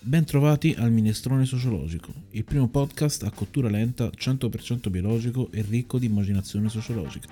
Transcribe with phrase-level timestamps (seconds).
[0.00, 6.04] Bentrovati al Minestrone Sociologico, il primo podcast a cottura lenta, 100% biologico e ricco di
[6.04, 7.28] immaginazione sociologica.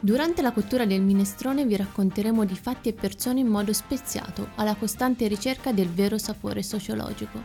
[0.00, 4.74] Durante la cottura del minestrone vi racconteremo di fatti e persone in modo speziato, alla
[4.74, 7.40] costante ricerca del vero sapore sociologico.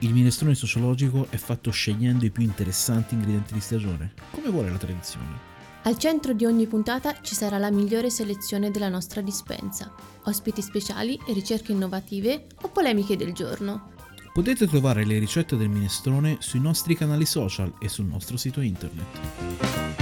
[0.00, 4.76] Il minestrone sociologico è fatto scegliendo i più interessanti ingredienti di stagione, come vuole la
[4.76, 5.49] tradizione.
[5.82, 9.90] Al centro di ogni puntata ci sarà la migliore selezione della nostra dispensa,
[10.24, 13.92] ospiti speciali, ricerche innovative o polemiche del giorno.
[14.32, 19.99] Potete trovare le ricette del minestrone sui nostri canali social e sul nostro sito internet.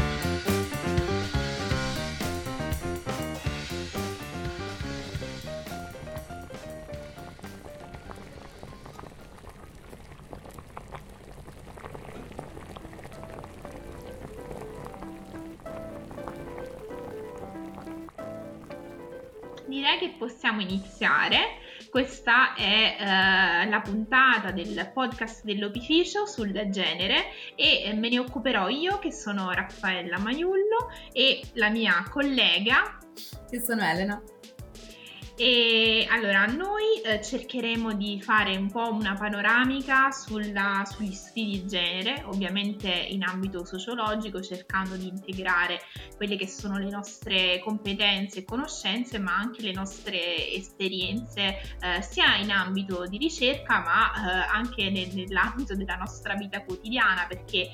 [19.79, 21.66] Direi che possiamo iniziare.
[21.88, 28.68] Questa è eh, la puntata del podcast dell'opificio sul genere e eh, me ne occuperò
[28.68, 32.99] io che sono Raffaella Maiullo e la mia collega
[33.49, 34.21] che sono Elena.
[35.37, 36.77] E allora noi
[37.09, 43.23] eh, cercheremo di fare un po' una panoramica sulla, sugli studi di genere, ovviamente in
[43.23, 45.80] ambito sociologico, cercando di integrare
[46.16, 52.37] quelle che sono le nostre competenze e conoscenze, ma anche le nostre esperienze, eh, sia
[52.37, 57.70] in ambito di ricerca, ma eh, anche nel, nell'ambito della nostra vita quotidiana, perché eh,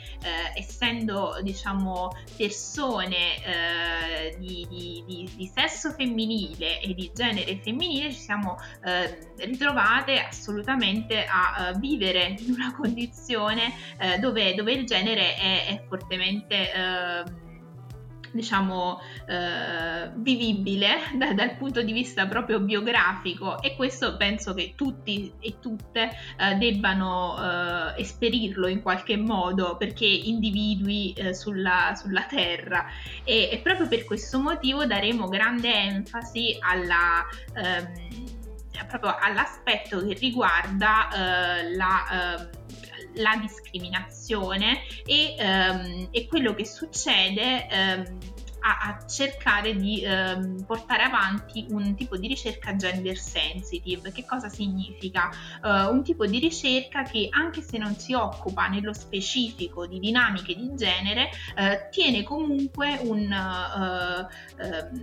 [0.54, 8.56] essendo diciamo persone di, di, di, di sesso femminile e di genere femminile ci siamo
[8.84, 15.66] eh, ritrovate assolutamente a uh, vivere in una condizione eh, dove, dove, il genere è,
[15.66, 17.42] è fortemente eh,
[18.34, 23.62] diciamo eh, vivibile da, dal punto di vista proprio biografico.
[23.62, 27.36] E questo penso che tutti e tutte eh, debbano
[27.96, 32.86] eh, esperirlo in qualche modo perché individui eh, sulla, sulla terra.
[33.22, 38.42] E, e, proprio per questo motivo daremo grande enfasi alla ehm,
[38.88, 42.50] proprio all'aspetto che riguarda eh, la ehm,
[43.16, 48.18] la discriminazione e, um, e quello che succede um,
[48.66, 54.10] a, a, cercare di um, portare avanti un tipo di ricerca gender sensitive.
[54.10, 55.28] Che cosa significa?
[55.62, 60.54] Uh, un tipo di ricerca che anche se non si occupa nello specifico di dinamiche
[60.54, 63.30] di genere, uh, tiene comunque un...
[63.30, 65.02] Uh,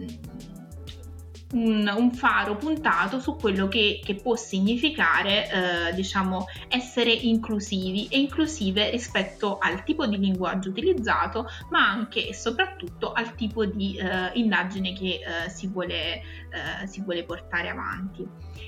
[1.53, 5.49] un, un, faro puntato su quello che, che può significare
[5.89, 12.33] eh, diciamo essere inclusivi e inclusive rispetto al tipo di linguaggio utilizzato ma anche e
[12.33, 18.27] soprattutto al tipo di eh, indagine che eh, si, vuole, eh, si, vuole, portare avanti.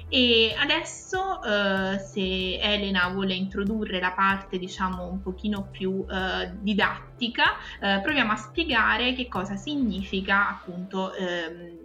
[0.09, 7.55] E adesso eh, se Elena vuole introdurre la parte diciamo un pochino più eh, didattica
[7.79, 11.83] proviamo a spiegare che cosa significa appunto ehm,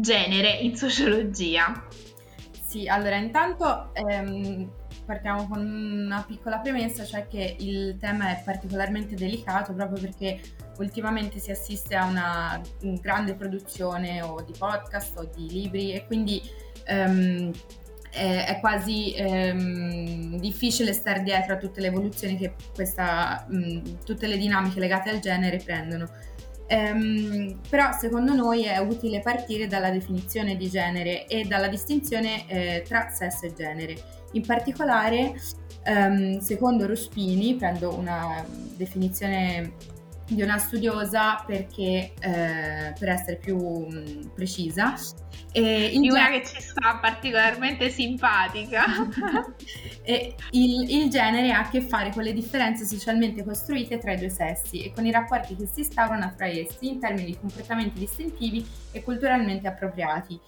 [0.00, 1.86] genere in sociologia?
[2.62, 4.70] Sì, allora intanto ehm,
[5.04, 10.40] partiamo con una piccola premessa, cioè che il tema è particolarmente delicato proprio perché
[10.78, 12.60] ultimamente si assiste a una
[13.00, 16.42] grande produzione o di podcast o di libri e quindi
[16.84, 17.50] ehm,
[18.10, 24.26] è, è, quasi ehm, difficile stare dietro a tutte le evoluzioni che questa, mh, tutte
[24.26, 26.08] le dinamiche legate al genere prendono.
[26.70, 32.82] Um, però secondo noi è utile partire dalla definizione di genere e dalla distinzione eh,
[32.86, 33.96] tra sesso e genere.
[34.32, 35.34] In particolare,
[35.86, 38.44] um, secondo Ruspini, prendo una
[38.76, 39.72] definizione
[40.28, 43.86] di una studiosa perché, eh, per essere più
[44.34, 44.94] precisa,
[45.52, 48.84] e di una gen- che ci sta particolarmente simpatica.
[50.04, 54.28] il, il, genere ha a che fare con le differenze socialmente costruite tra i due
[54.28, 58.66] sessi e con i rapporti che si instaurano tra essi in termini di comportamenti distintivi
[58.92, 60.38] e culturalmente appropriati.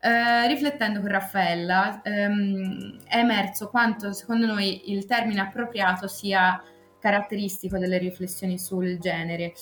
[0.00, 6.62] Uh, riflettendo con Raffaella, um, è emerso quanto secondo noi il termine appropriato sia
[7.08, 9.54] caratteristico delle riflessioni sul genere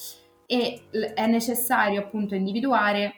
[0.46, 0.82] e
[1.14, 3.14] è necessario appunto individuare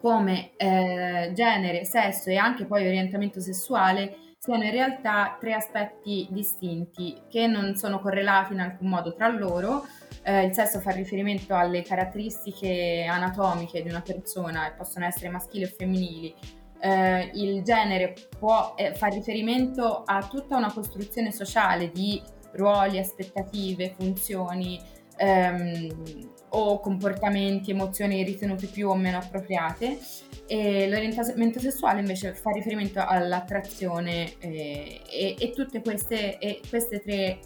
[0.00, 7.22] come eh, genere, sesso e anche poi orientamento sessuale siano in realtà tre aspetti distinti
[7.30, 9.86] che non sono correlati in alcun modo tra loro.
[10.22, 15.64] Eh, il sesso fa riferimento alle caratteristiche anatomiche di una persona e possono essere maschili
[15.64, 16.34] o femminili.
[16.78, 22.20] Eh, il genere può eh, fare riferimento a tutta una costruzione sociale di
[22.54, 24.80] ruoli, aspettative, funzioni,
[25.16, 29.98] ehm, o comportamenti, emozioni ritenute più o meno appropriate.
[30.46, 35.52] E l'orientamento sessuale invece fa riferimento all'attrazione eh, e, e,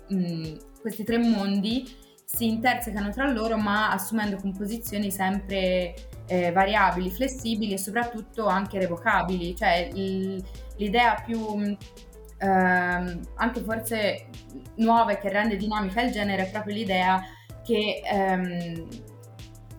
[0.08, 5.94] mh, questi tre mondi si intersecano tra loro ma assumendo composizioni sempre
[6.26, 10.44] eh, variabili, flessibili e soprattutto anche revocabili, cioè il,
[10.76, 11.76] l'idea più
[12.38, 14.26] ehm, anche forse
[14.76, 17.23] nuova e che rende dinamica il genere è proprio l'idea
[17.64, 18.88] che ehm,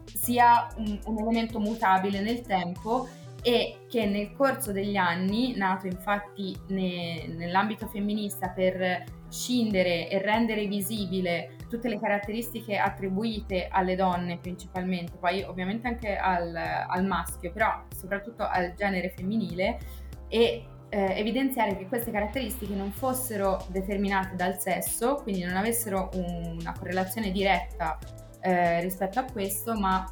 [0.06, 3.08] sia un, un elemento mutabile nel tempo
[3.42, 10.66] e che nel corso degli anni, nato infatti ne, nell'ambito femminista per scindere e rendere
[10.66, 17.84] visibile tutte le caratteristiche attribuite alle donne principalmente, poi ovviamente anche al, al maschio, però
[17.96, 19.78] soprattutto al genere femminile
[20.28, 26.58] e eh, evidenziare che queste caratteristiche non fossero determinate dal sesso, quindi non avessero un,
[26.60, 27.98] una correlazione diretta
[28.42, 30.06] eh, rispetto a questo, ma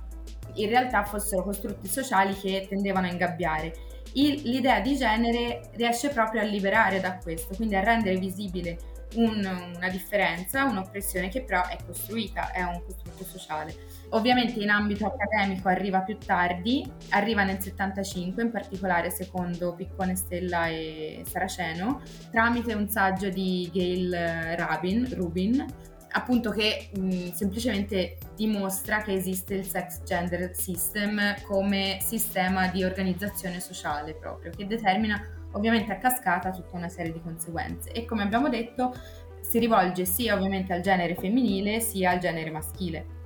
[0.54, 3.74] in realtà fossero costrutti sociali che tendevano a ingabbiare.
[4.14, 8.78] Il, l'idea di genere riesce proprio a liberare da questo, quindi a rendere visibile
[9.16, 13.76] un, una differenza, un'oppressione che però è costruita, è un costrutto sociale.
[14.10, 20.68] Ovviamente in ambito accademico arriva più tardi, arriva nel 75 in particolare secondo Piccone Stella
[20.68, 22.02] e Saraceno,
[22.32, 24.12] tramite un saggio di Gail
[24.56, 25.66] Rabin, Rubin,
[26.12, 33.60] appunto che mh, semplicemente dimostra che esiste il sex gender system come sistema di organizzazione
[33.60, 38.48] sociale proprio, che determina ovviamente a cascata tutta una serie di conseguenze e come abbiamo
[38.48, 38.94] detto
[39.42, 43.17] si rivolge sia ovviamente al genere femminile sia al genere maschile.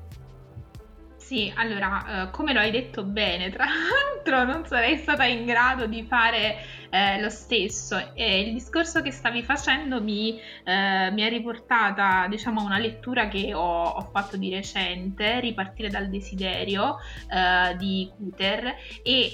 [1.31, 5.85] Sì, allora, uh, come lo hai detto bene, tra l'altro non sarei stata in grado
[5.85, 6.57] di fare
[6.91, 8.13] eh, lo stesso.
[8.13, 13.27] E il discorso che stavi facendo mi, eh, mi ha riportata, diciamo, a una lettura
[13.29, 16.97] che ho, ho, fatto di recente, Ripartire dal desiderio
[17.29, 19.33] eh, di Cuter, e,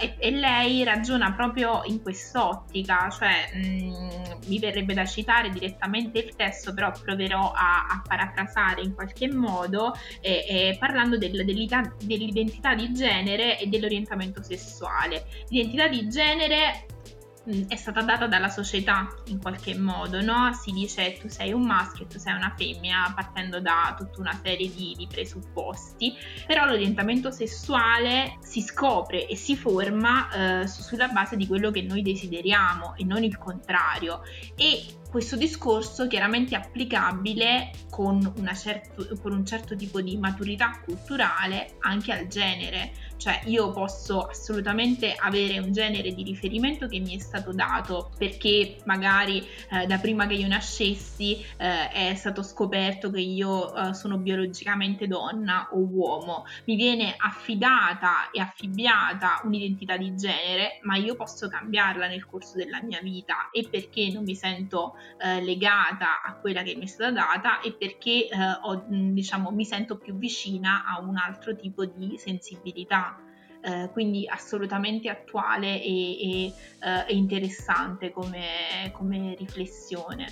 [0.00, 6.18] e, e, lei ragiona proprio in quest'ottica, cioè mh, mm, mi verrebbe da citare direttamente
[6.18, 9.94] il testo, però proverò a, a parafrasare in qualche modo,
[10.78, 15.26] parlando del dell'identità di genere e dell'orientamento sessuale.
[15.48, 16.86] L'identità di genere
[17.48, 20.52] Mm, è stata data dalla società in qualche modo, no?
[20.52, 24.38] Si dice tu sei un maschio e tu sei una femmina partendo da tutta una
[24.42, 26.12] serie di, di presupposti,
[26.44, 32.02] però l'orientamento sessuale si scopre e si forma eh, sulla base di quello che noi
[32.02, 34.22] desideriamo e non il contrario
[34.56, 34.84] e
[35.16, 42.12] questo discorso chiaramente è applicabile con, certo, con, un certo tipo di maturità culturale anche
[42.12, 47.52] al genere, cioè io posso assolutamente avere un genere di riferimento che mi è stato
[47.52, 49.38] dato perché magari
[49.70, 55.06] eh, da prima che io nascessi eh, è stato scoperto che io eh, sono biologicamente
[55.06, 62.06] donna o uomo, mi viene affidata e affibbiata un'identità di genere, ma io posso cambiarla
[62.06, 63.48] nel corso della mia vita.
[63.50, 67.72] E perché non mi sento eh, legata a quella che mi è stata data e
[67.72, 73.20] perché eh, ho, diciamo, mi sento più vicina a un altro tipo di sensibilità.
[73.62, 76.52] Eh, quindi assolutamente attuale e, eh,
[77.08, 80.26] e interessante come, come, riflessione.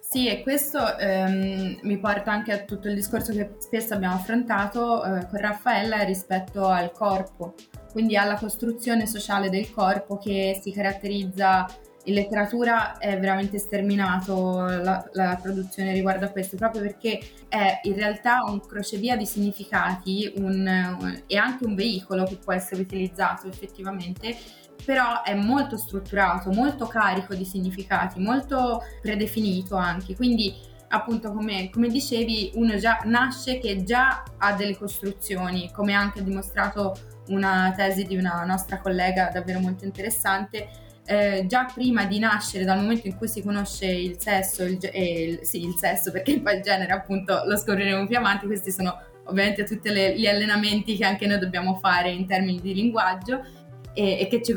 [0.00, 5.02] Sì, e questo ehm, mi porta anche a tutto il discorso che spesso abbiamo affrontato
[5.02, 7.54] eh, con Raffaella rispetto al corpo,
[7.90, 11.66] quindi alla costruzione sociale del corpo che si caratterizza
[12.04, 17.94] in letteratura è veramente sterminato la, la, produzione riguardo a questo, proprio perché è in
[17.94, 23.48] realtà un crocevia di significati un, un, e anche un veicolo che può essere utilizzato
[23.48, 24.36] effettivamente,
[24.84, 31.88] però è molto strutturato, molto carico di significati, molto predefinito anche, quindi appunto come, come
[31.88, 36.94] dicevi uno già nasce che già ha delle costruzioni, come anche dimostrato
[37.28, 40.68] una tesi di una nostra collega davvero molto interessante,
[41.06, 45.40] eh, già prima di nascere, dal momento in cui si conosce il sesso, il, il,
[45.42, 48.96] sì, il sesso, perché poi il genere appunto lo scopriremo più avanti, questi sono
[49.26, 53.42] ovviamente tutti gli allenamenti che anche noi dobbiamo fare in termini di linguaggio
[53.94, 54.54] e, e che ci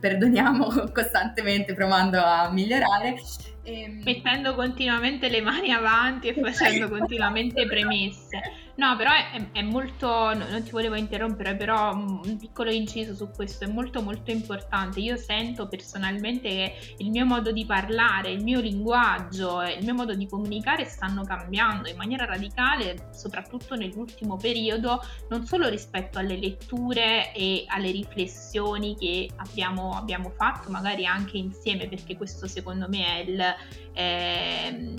[0.00, 3.16] perdoniamo costantemente provando a migliorare.
[3.64, 8.40] Ehm, Mettendo continuamente le mani avanti e facendo continuamente premesse.
[8.76, 13.64] No, però è, è, molto, non ti volevo interrompere, però un piccolo inciso su questo
[13.64, 14.98] è molto molto importante.
[14.98, 20.14] Io sento personalmente che il mio modo di parlare, il mio linguaggio, il mio modo
[20.14, 27.32] di comunicare stanno cambiando in maniera radicale, soprattutto nell'ultimo periodo, non solo rispetto alle letture
[27.32, 33.18] e alle riflessioni che abbiamo, abbiamo fatto, magari anche insieme, perché questo secondo me è
[33.20, 33.53] il...
[33.92, 34.94] Eh,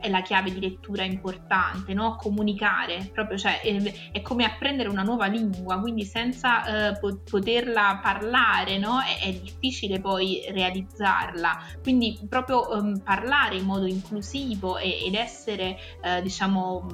[0.00, 2.16] è la chiave di lettura importante, no?
[2.16, 8.78] comunicare, proprio cioè è, è, come apprendere una nuova lingua, quindi senza eh, poterla parlare
[8.78, 9.00] no?
[9.00, 15.76] è, è, difficile poi realizzarla, quindi proprio um, parlare in modo inclusivo e, ed essere
[16.02, 16.86] eh, diciamo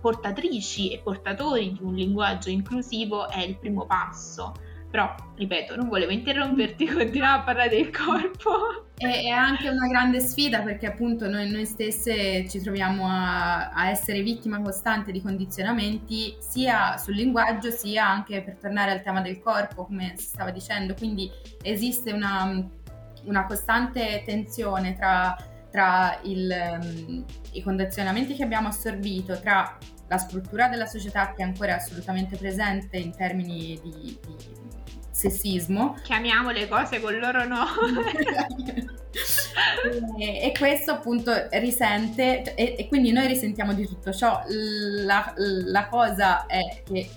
[0.00, 4.52] portatrici e portatori di un linguaggio inclusivo è il primo passo.
[4.90, 8.86] Però, ripeto, non volevo interromperti, continuavo a parlare del corpo.
[8.96, 14.22] È, anche una grande sfida perché appunto noi, noi stesse ci troviamo a, a, essere
[14.22, 19.84] vittima costante di condizionamenti sia sul linguaggio sia anche per tornare al tema del corpo,
[19.84, 20.94] come si stava dicendo.
[20.94, 21.30] Quindi
[21.62, 22.66] esiste una,
[23.24, 25.36] una costante tensione tra,
[25.70, 29.76] tra il, um, i condizionamenti che abbiamo assorbito, tra
[30.08, 34.38] la struttura della società che è ancora assolutamente presente in termini di, di
[35.18, 35.96] sessismo.
[36.04, 37.66] Chiamiamo le cose con loro no.
[40.16, 44.40] e, e, questo appunto risente, e, e, quindi noi risentiamo di tutto ciò.
[44.46, 47.10] La, la cosa è che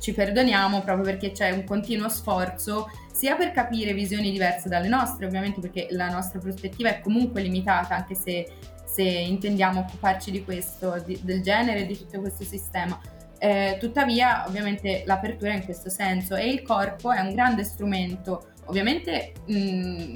[0.00, 5.26] ci perdoniamo proprio perché c'è un continuo sforzo sia per capire visioni diverse dalle nostre,
[5.26, 8.50] ovviamente perché la nostra prospettiva è comunque limitata, anche se,
[8.84, 12.98] se intendiamo occuparci di questo, di, del genere e di tutto questo sistema
[13.46, 18.54] eh, tuttavia, ovviamente, l'apertura è in questo senso e il corpo è un grande strumento,
[18.64, 20.12] ovviamente mh,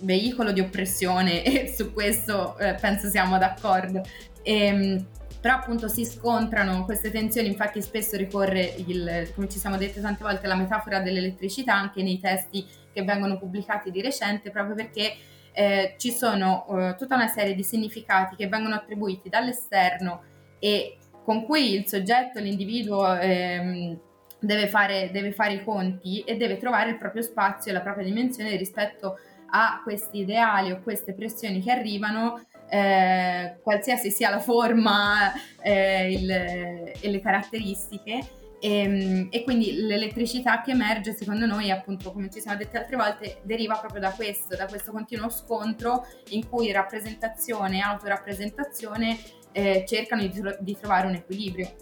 [0.00, 4.02] veicolo di oppressione e su questo eh, penso siamo d'accordo.
[4.42, 5.06] E, ehm,
[5.40, 10.22] però appunto si scontrano queste tensioni, infatti spesso ricorre, il, come ci siamo dette tante
[10.22, 15.16] volte, la metafora dell'elettricità anche nei testi che vengono pubblicati di recente, proprio perché
[15.52, 20.22] eh, ci sono eh, tutta una serie di significati che vengono attribuiti dall'esterno
[20.58, 20.96] e
[21.26, 23.98] con cui il soggetto, l'individuo ehm,
[24.38, 28.04] deve, fare, deve fare i conti e deve trovare il proprio spazio e la propria
[28.04, 29.18] dimensione rispetto
[29.50, 36.30] a questi ideali o queste pressioni che arrivano, eh, qualsiasi sia la forma eh, il,
[36.30, 38.20] e le caratteristiche.
[38.60, 42.94] E, ehm, e, quindi l'elettricità che emerge, secondo noi, appunto, come ci siamo detti altre
[42.94, 49.18] volte, deriva proprio da questo, da questo continuo scontro in cui rappresentazione e autorappresentazione
[49.56, 51.74] eh, cercano di, di trovare un equilibrio.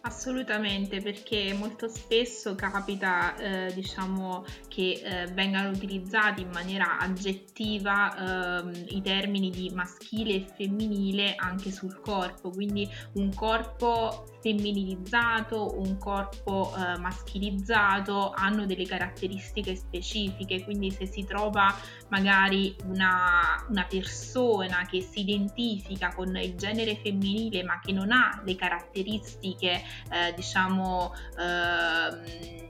[0.00, 8.84] Assolutamente, perché molto spesso capita, eh, diciamo, che eh, vengano utilizzati in maniera aggettiva eh,
[8.88, 16.72] i termini di maschile e femminile anche sul corpo, quindi un corpo femminilizzato, un corpo
[16.74, 21.74] eh, maschilizzato hanno delle caratteristiche specifiche, quindi se si trova
[22.08, 28.40] magari una, una persona che si identifica con il genere femminile ma che non ha
[28.44, 32.67] le caratteristiche eh, diciamo eh,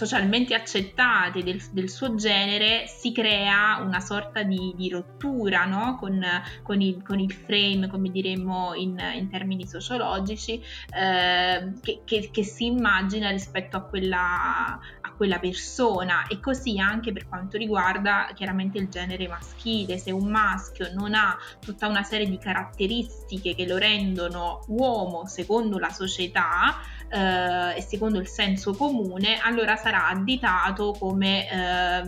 [0.00, 5.98] socialmente accettate del, del, suo genere si crea una sorta di, di rottura no?
[6.00, 6.24] con,
[6.62, 10.62] con, il, con, il, frame, come diremmo in, in termini sociologici,
[10.96, 14.80] eh, che, che, che, si immagina rispetto a quella,
[15.20, 20.94] quella persona e così anche per quanto riguarda chiaramente il genere maschile, se un maschio
[20.94, 27.76] non ha tutta una serie di caratteristiche che lo rendono uomo secondo la società, eh,
[27.76, 31.56] e secondo il senso comune, allora sarà additato come eh,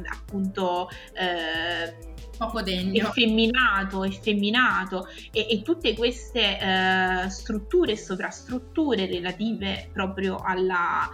[0.09, 3.09] appunto eh, poco degno.
[3.09, 11.09] Effeminato, effeminato e, e tutte queste eh, strutture e sovrastrutture relative proprio alla,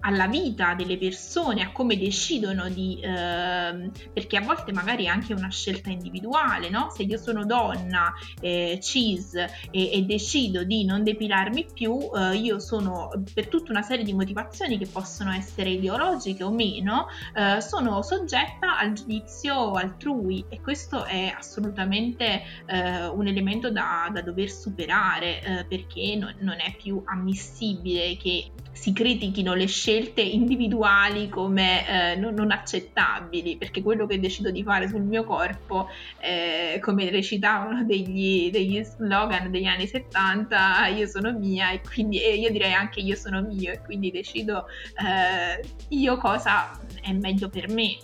[0.00, 5.32] alla vita delle persone, a come decidono di, eh, perché a volte magari è anche
[5.32, 6.90] una scelta individuale, no?
[6.90, 12.58] Se io sono donna, eh, cis e, e, decido di non depilarmi più, eh, io
[12.58, 18.02] sono per tutta una serie di motivazioni che possono essere ideologiche o meno, eh, sono
[18.02, 25.42] soggetta al giudizio altrui e questo è assolutamente eh, un elemento da, da dover superare
[25.42, 32.16] eh, perché non, non è più ammissibile che si critichino le scelte individuali come eh,
[32.16, 35.88] non, non, accettabili, perché quello che decido di fare sul mio corpo,
[36.20, 42.36] eh, come recitavano degli, degli, slogan degli anni 70, io sono mia e quindi e
[42.36, 44.66] io direi anche io sono mio e quindi decido
[45.04, 46.70] eh, io cosa
[47.02, 47.96] è meglio per me.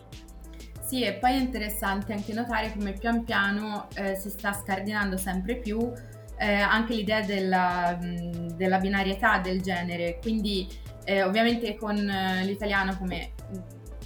[0.82, 5.56] Sì, e poi è interessante anche notare come pian piano eh, si sta scardinando sempre
[5.56, 5.92] più
[6.38, 10.68] eh, anche l'idea della, della, binarietà del genere, quindi
[11.06, 13.32] eh, ovviamente con eh, l'italiano come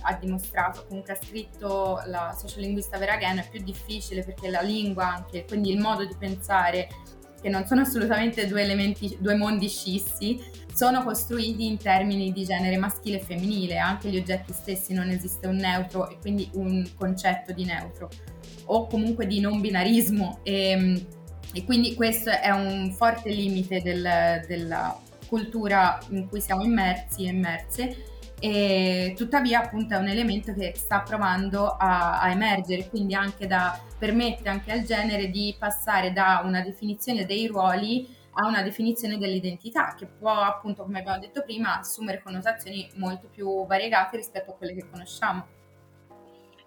[0.02, 5.44] ha dimostrato, comunque ha scritto la sociolinguista Veraghen, è più difficile perché la lingua anche,
[5.46, 6.88] quindi il modo di pensare,
[7.40, 10.38] che non sono assolutamente due elementi, due mondi scissi,
[10.74, 15.46] sono costruiti in termini di genere maschile e femminile, anche gli oggetti stessi non esiste
[15.46, 18.10] un neutro e quindi un concetto di neutro
[18.66, 20.40] o comunque di non binarismo.
[20.42, 21.06] E,
[21.52, 24.98] e quindi questo è un forte limite del, della
[25.30, 28.04] cultura in cui siamo immersi e immerse.
[28.40, 33.78] E tuttavia appunto è un elemento che sta provando a, a, emergere, quindi anche da,
[33.98, 39.94] permette anche al genere di passare da una definizione dei ruoli a una definizione dell'identità
[39.94, 44.74] che può appunto come abbiamo detto prima assumere connotazioni molto più variegate rispetto a quelle
[44.74, 45.58] che conosciamo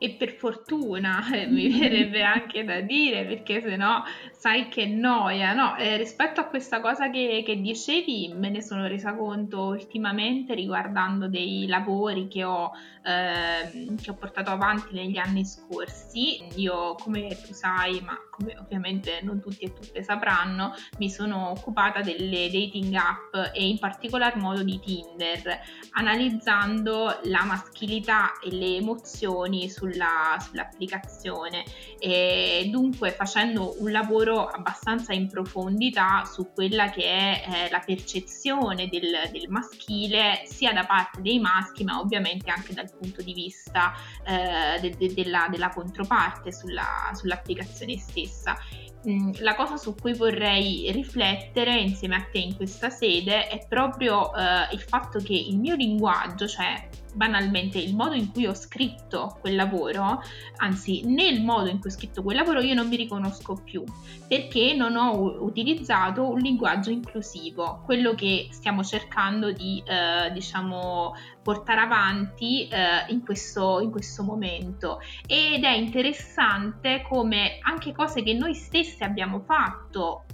[0.03, 5.53] e per fortuna eh, mi verrebbe anche da dire perché se no sai che noia
[5.53, 5.77] no?
[5.77, 11.29] Eh, rispetto a questa cosa che, che, dicevi me ne sono resa conto ultimamente riguardando
[11.29, 16.43] dei lavori che ho, eh, che ho portato avanti negli anni scorsi.
[16.55, 22.01] Io come tu sai ma come ovviamente non tutti e tutte sapranno mi sono occupata
[22.01, 25.59] delle dating app e in particolar modo di Tinder
[25.91, 31.63] analizzando la maschilità e le emozioni sul sulla, sull'applicazione.
[31.99, 38.87] E dunque facendo un lavoro abbastanza in profondità su quella che è eh, la percezione
[38.87, 43.93] del, del, maschile sia da parte dei maschi ma ovviamente anche dal punto di vista
[44.25, 48.92] eh, de, de, della, della, controparte sulla, sull'applicazione stessa mm,
[49.39, 54.67] la cosa su cui vorrei riflettere insieme a te in questa sede è proprio eh,
[54.71, 59.55] il fatto che il mio linguaggio, cioè banalmente il modo in cui ho scritto quel
[59.55, 60.21] lavoro,
[60.57, 63.83] anzi nel modo in cui ho scritto quel lavoro io non mi riconosco più
[64.27, 71.81] perché non ho utilizzato un linguaggio inclusivo, quello che stiamo cercando di eh, diciamo portare
[71.81, 75.01] avanti eh, in, questo, in questo momento.
[75.27, 80.25] Ed è interessante come anche cose che noi stessi abbiamo fatto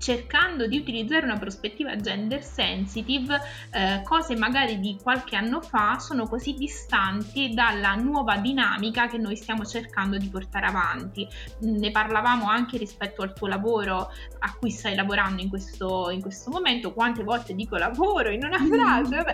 [0.00, 3.38] cercando di utilizzare una prospettiva gender sensitive,
[3.70, 9.36] eh, cose magari di qualche anno fa sono così distanti dalla nuova dinamica che noi
[9.36, 11.28] stiamo cercando di portare avanti.
[11.60, 16.50] Ne parlavamo anche rispetto al tuo lavoro a cui stai lavorando in questo, in questo
[16.50, 19.24] momento, quante volte dico lavoro in una frase,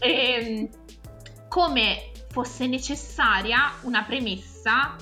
[0.00, 0.68] e, ehm,
[1.48, 4.96] come fosse necessaria una premessa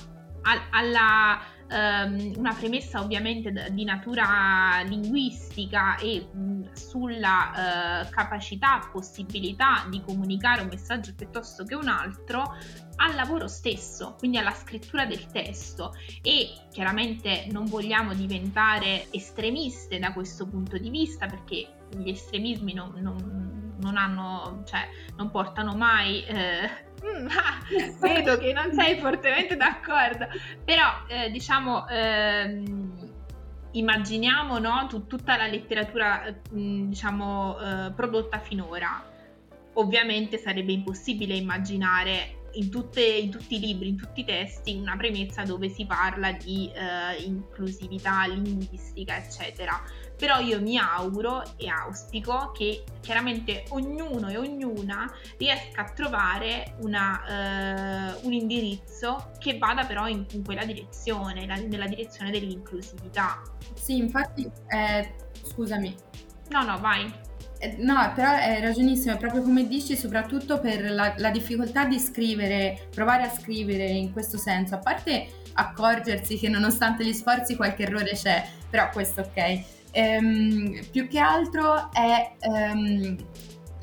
[0.71, 10.01] alla ehm, una premessa ovviamente di natura linguistica e mh, sulla eh, capacità, possibilità di
[10.01, 12.55] comunicare un messaggio piuttosto che un altro
[12.97, 15.93] al lavoro stesso, quindi alla scrittura del testo.
[16.21, 22.93] E chiaramente non vogliamo diventare estremiste da questo punto di vista perché gli estremismi non,
[22.97, 27.59] non, non hanno, cioè, non portano mai eh, Mm, ah,
[27.99, 30.27] vedo che non sei fortemente d'accordo,
[30.63, 33.13] però eh, diciamo ehm,
[33.71, 39.03] immaginiamo no, t- tutta la letteratura mm, diciamo eh, prodotta finora.
[39.73, 44.97] Ovviamente sarebbe impossibile immaginare in, tutte, in, tutti i libri, in tutti i testi, una
[44.97, 49.79] premessa dove si parla di eh, inclusività linguistica, eccetera
[50.19, 58.17] però io mi auguro e auspico che chiaramente ognuno e ognuna riesca a trovare una,
[58.19, 63.41] uh, un indirizzo che vada però in, in quella direzione, la, nella direzione dell'inclusività.
[63.73, 65.95] Sì, infatti, eh, scusami.
[66.49, 67.09] No, no, vai.
[67.59, 71.97] Eh, no, però è ragionissimo, è proprio come dici, soprattutto per la, la, difficoltà di
[71.97, 77.83] scrivere, provare a scrivere in questo senso, a parte accorgersi che nonostante gli sforzi qualche
[77.83, 83.17] errore c'è, però questo ok ehm, più che altro è ehm,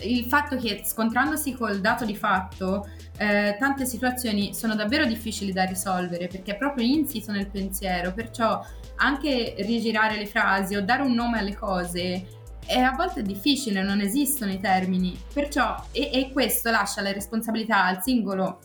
[0.01, 2.89] il fatto che scontrandosi col dato di fatto
[3.19, 8.63] eh, tante situazioni sono davvero difficili da risolvere perché è proprio insito nel pensiero, perciò
[8.97, 12.27] anche rigirare le frasi o dare un nome alle cose
[12.67, 17.85] è a volte difficile, non esistono i termini, perciò e, e questo lascia la responsabilità
[17.85, 18.59] al singolo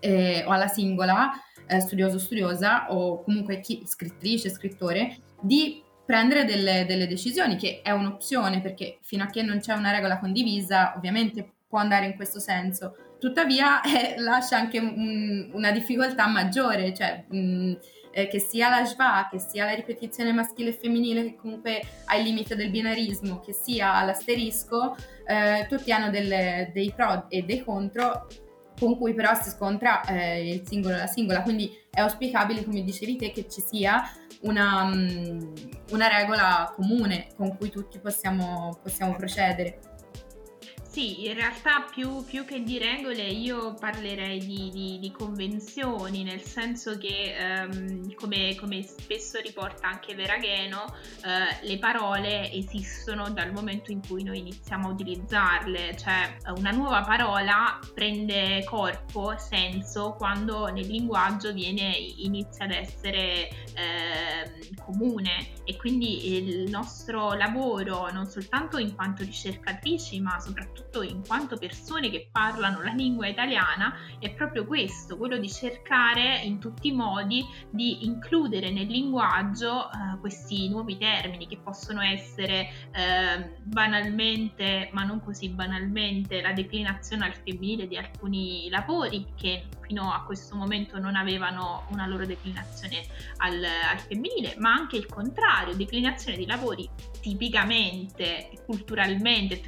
[0.00, 1.30] eh, o alla singola
[1.66, 7.90] eh, studioso studiosa o comunque chi, scrittrice, scrittore di prendere delle, delle, decisioni, che è
[7.90, 12.40] un'opzione perché fino a che non c'è una regola condivisa ovviamente può andare in questo
[12.40, 12.96] senso.
[13.20, 17.76] Tuttavia eh, lascia anche un, una difficoltà maggiore, cioè mh,
[18.12, 22.16] eh, che sia la schwa, che sia la ripetizione maschile e femminile che comunque ha
[22.16, 27.62] il limite del binarismo, che sia l'asterisco, eh, tutti hanno delle, dei pro e dei
[27.62, 28.26] contro
[28.80, 32.82] con cui però si scontra eh, il singolo e la singola, quindi è auspicabile, come
[32.82, 34.02] dicevi te, che ci sia
[34.42, 35.54] una, mm,
[35.90, 39.80] una regola comune con cui tutti possiamo, possiamo procedere.
[40.90, 46.40] Sì, in realtà più, più, che di regole io parlerei di, di, di convenzioni, nel
[46.40, 53.92] senso che um, come, come, spesso riporta anche Veragheno, uh, le parole esistono dal momento
[53.92, 60.86] in cui noi iniziamo a utilizzarle, cioè una nuova parola prende corpo, senso, quando nel
[60.86, 65.56] linguaggio viene, inizia ad essere eh, comune.
[65.64, 72.10] E quindi il nostro lavoro non soltanto in quanto ricercatrici ma soprattutto in quanto persone
[72.10, 77.44] che parlano la lingua italiana è proprio questo, quello di cercare in tutti i modi
[77.70, 85.22] di includere nel linguaggio eh, questi nuovi termini che possono essere eh, banalmente ma non
[85.22, 91.16] così banalmente la declinazione al femminile di alcuni lavori che fino a questo momento non
[91.16, 93.02] avevano una loro declinazione
[93.38, 96.88] al, al femminile, ma anche il contrario, declinazione di lavori
[97.20, 99.60] tipicamente, culturalmente e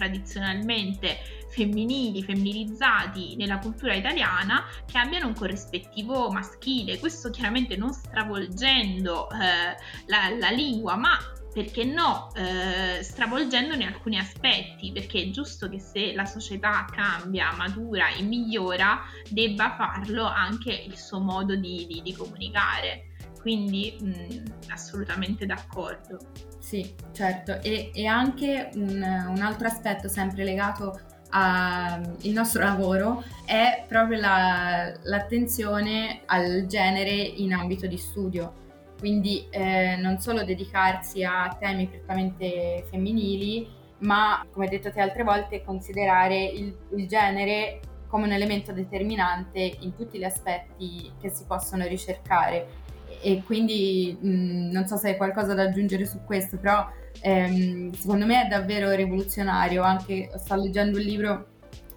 [1.01, 7.01] tradizionalmente femminili, femminilizzati nella cultura italiana che abbiano un corrispettivo maschile.
[7.01, 11.19] Questo chiaramente non stravolgendo eh, la, la lingua, ma
[11.53, 18.11] perché no, eh, stravolgendone alcuni aspetti, perché è giusto che se la società cambia, matura
[18.11, 23.10] e migliora, debba farlo anche il suo modo di, di, di comunicare.
[23.41, 26.19] Quindi mh, assolutamente d'accordo.
[26.59, 31.01] Sì, certo, e, e anche un, un, altro aspetto sempre legato
[31.31, 38.61] al nostro lavoro è proprio la, l'attenzione al genere in ambito di studio
[39.01, 43.67] quindi eh, non solo dedicarsi a temi prettamente femminili,
[44.01, 49.97] ma come detto te altre volte, considerare il, il genere come un elemento determinante in
[49.97, 52.89] tutti gli aspetti che si possono ricercare.
[53.23, 56.89] E quindi mh, non so se hai qualcosa da aggiungere su questo, però
[57.21, 59.83] ehm, secondo me è davvero rivoluzionario.
[59.83, 61.47] Anche sto leggendo un libro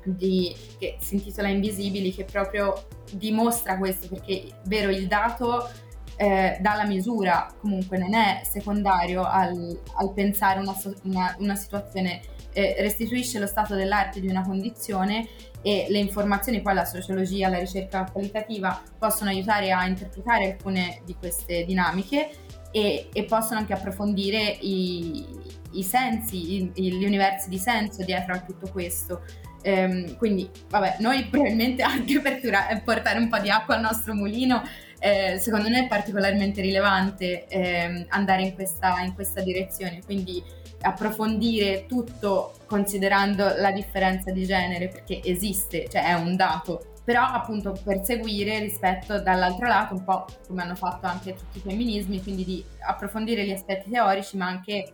[0.03, 5.69] di, che si intitola Invisibili, che proprio dimostra questo, perché vero il dato
[6.17, 12.21] eh, dà misura, comunque non è secondario al, al pensare una, una, una situazione,
[12.53, 15.27] eh, restituisce lo stato dell'arte di una condizione
[15.63, 21.15] e le informazioni, poi la sociologia, la ricerca qualitativa possono aiutare a interpretare alcune di
[21.15, 22.29] queste dinamiche
[22.71, 25.25] e, e possono anche approfondire i,
[25.71, 29.23] i sensi, i, gli universi di senso dietro a tutto questo.
[29.63, 32.41] Ehm, quindi, vabbè, noi probabilmente anche per
[32.83, 34.61] portare un po' di acqua al nostro mulino
[35.03, 40.41] eh, secondo me è particolarmente rilevante eh, andare in questa, in questa direzione, quindi
[40.83, 47.75] approfondire tutto considerando la differenza di genere perché esiste, cioè è un dato, però appunto
[47.83, 52.63] perseguire rispetto dall'altro lato un po' come hanno fatto anche tutti i femminismi, quindi di
[52.79, 54.91] approfondire gli aspetti teorici ma anche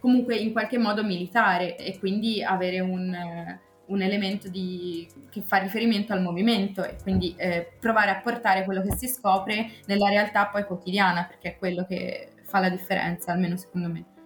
[0.00, 6.12] comunque in qualche modo militare e quindi avere un, un elemento di, che fa riferimento
[6.12, 10.64] al movimento e quindi eh, provare a portare quello che si scopre nella realtà poi
[10.64, 14.17] quotidiana, perché è quello che fa la differenza, almeno secondo me.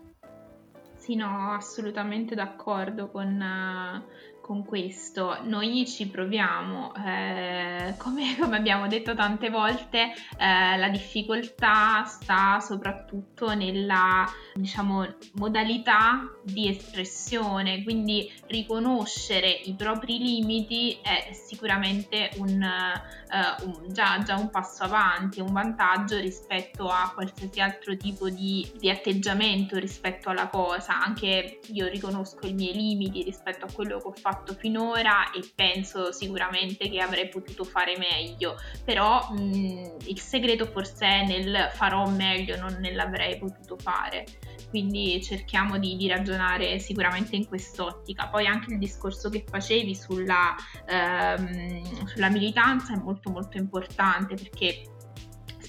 [1.04, 4.08] Sì, no, assolutamente d'accordo con, uh,
[4.42, 5.38] con questo.
[5.44, 13.54] Noi ci proviamo, eh, come, come, abbiamo detto tante volte, eh, la difficoltà sta soprattutto
[13.54, 23.92] nella diciamo, modalità di espressione, quindi riconoscere i propri limiti è sicuramente un, uh, un,
[23.92, 29.78] già, già, un passo avanti, un vantaggio rispetto a qualsiasi altro tipo di, di atteggiamento
[29.78, 31.00] rispetto alla cosa.
[31.00, 35.48] Anche io riconosco i miei limiti rispetto a quello che ho fatto fatto finora e
[35.54, 42.08] penso sicuramente che avrei potuto fare meglio, però mh, il segreto forse è nel farò
[42.08, 44.24] meglio, non nell'avrei potuto fare.
[44.68, 48.28] Quindi cerchiamo di, di ragionare sicuramente in quest'ottica.
[48.28, 50.54] Poi anche il discorso che facevi sulla,
[50.86, 54.84] ehm, sulla militanza è molto molto importante perché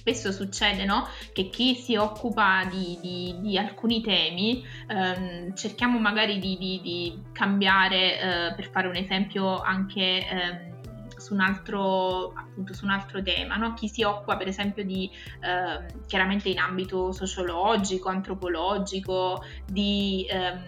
[0.03, 1.07] spesso succede no?
[1.31, 8.19] che chi si occupa di, di, di alcuni temi ehm, cerchiamo magari di, di cambiare,
[8.19, 10.27] eh, per fare un esempio anche...
[10.29, 10.71] Ehm,
[11.15, 13.75] su un altro, appunto, su un altro tema, no?
[13.75, 20.59] chi si occupa per esempio di, eh, chiaramente in ambito sociologico, antropologico, di eh,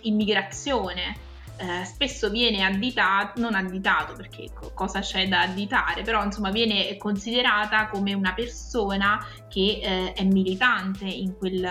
[0.00, 1.16] immigrazione,
[1.58, 7.88] eh, spesso viene additato, non additato perché cosa c'è da additare, però insomma viene considerata
[7.88, 11.66] come una persona che eh, è militante in quel,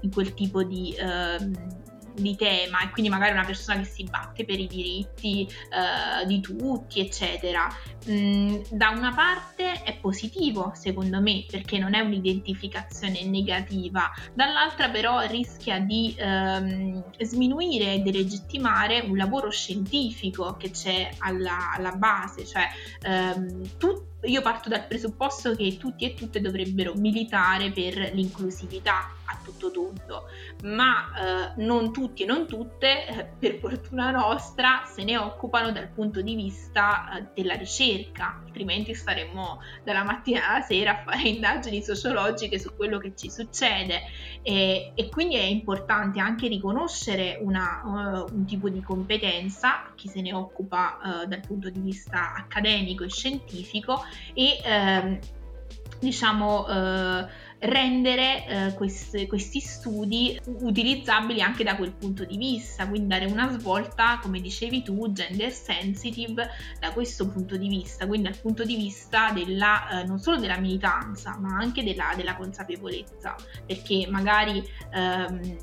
[0.00, 1.79] in quel tipo di, eh,
[2.14, 6.40] di tema e quindi magari una persona che si batte per i diritti uh, di
[6.40, 7.68] tutti, eccetera.
[8.08, 15.20] Mm, da una parte è positivo, secondo me, perché non è un'identificazione negativa, dall'altra però
[15.26, 22.68] rischia di um, sminuire e delegittimare un lavoro scientifico che c'è alla, alla base, cioè
[23.06, 29.38] um, tutti io parto dal presupposto che tutti e tutte dovrebbero militare per l'inclusività a
[29.44, 30.24] tutto tondo,
[30.64, 35.88] ma eh, non tutti e non tutte, eh, per fortuna nostra, se ne occupano dal
[35.88, 41.80] punto di vista eh, della ricerca, altrimenti staremmo dalla mattina alla sera a fare indagini
[41.82, 44.02] sociologiche su quello che ci succede.
[44.42, 50.20] E, e quindi è importante anche riconoscere una, uh, un tipo di competenza, chi se
[50.20, 54.02] ne occupa uh, dal punto di vista accademico e scientifico
[54.34, 55.18] e ehm,
[56.00, 56.64] diciamo
[57.60, 63.50] rendere eh, questi, questi studi utilizzabili anche da quel punto di vista, quindi dare una
[63.50, 68.76] svolta, come dicevi tu, gender sensitive da questo punto di vista, quindi dal punto di
[68.76, 75.56] vista della, eh, non solo della militanza, ma anche della, della consapevolezza, perché magari ehm,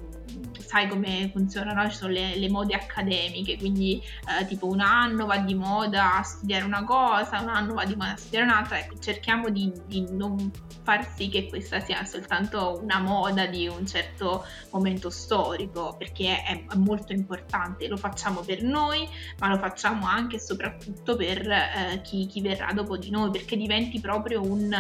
[0.68, 4.02] sai come funzionano, ci sono le, le mode accademiche, quindi
[4.40, 7.96] eh, tipo un anno va di moda a studiare una cosa, un anno va di
[7.96, 10.52] moda a studiare un'altra, ecco, cerchiamo di, di non
[10.84, 16.66] far sì che questa sia soltanto una moda di un certo momento storico, perché è,
[16.66, 19.08] è molto importante, lo facciamo per noi,
[19.40, 23.56] ma lo facciamo anche e soprattutto per eh, chi, chi, verrà dopo di noi, perché
[23.56, 24.76] diventi proprio un,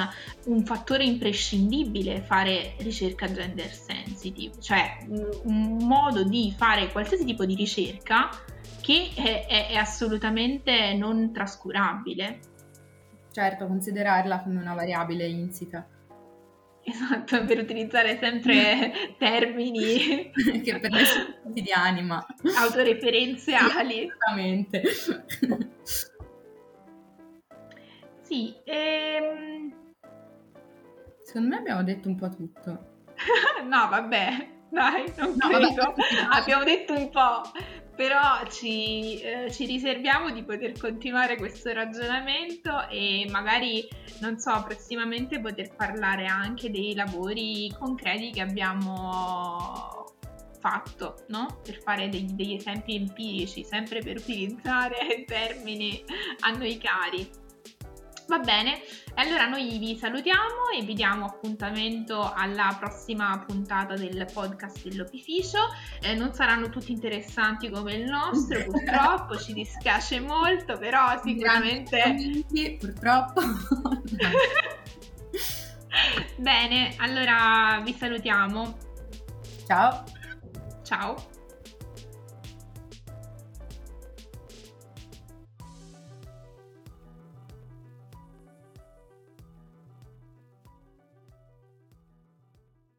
[0.45, 7.46] un fattore imprescindibile fare ricerca gender sensitive, cioè un, un modo di fare qualsiasi tipo
[7.46, 8.30] di ricerca
[8.82, 12.40] che è, è, è assolutamente non trascurabile.
[13.34, 15.86] Certo, considerarla come una variabile insita.
[16.82, 20.32] Esatto, per utilizzare sempre termini
[20.63, 24.06] che per noi sono quotidiani, ma autoreferenziali.
[24.06, 24.84] Esattamente.
[28.22, 29.74] sì, ehm...
[31.24, 32.96] secondo me abbiamo detto un po' tutto.
[33.68, 35.93] no, vabbè, dai, non no, credo.
[36.32, 37.41] Abbiamo detto un po',
[37.95, 43.88] però ci, eh, ci, riserviamo di poter continuare questo ragionamento e magari,
[44.19, 50.06] non so, prossimamente poter parlare anche dei lavori concreti che abbiamo
[50.60, 51.60] fatto, no?
[51.63, 56.03] Per fare degli, degli esempi empirici, sempre per utilizzare termini
[56.41, 57.45] a noi cari.
[58.28, 58.82] Va bene,
[59.16, 65.60] allora noi vi salutiamo e vi diamo appuntamento alla prossima puntata del podcast dell'opificio.
[66.02, 72.46] Eh, non saranno tutti interessanti come il nostro, purtroppo, ci dispiace molto, però sicuramente...
[72.78, 73.42] Purtroppo.
[76.36, 78.78] bene, allora vi salutiamo.
[79.66, 80.04] Ciao.
[80.84, 81.36] Ciao.